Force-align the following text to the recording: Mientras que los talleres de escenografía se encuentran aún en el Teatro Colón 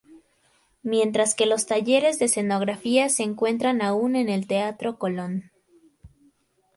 Mientras 0.81 1.35
que 1.35 1.45
los 1.45 1.67
talleres 1.67 2.17
de 2.17 2.25
escenografía 2.25 3.07
se 3.07 3.21
encuentran 3.21 3.83
aún 3.83 4.15
en 4.15 4.29
el 4.29 4.47
Teatro 4.47 4.97
Colón 4.97 5.51